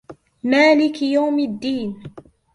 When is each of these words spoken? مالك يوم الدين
مالك 0.43 1.01
يوم 1.01 1.39
الدين 1.39 2.03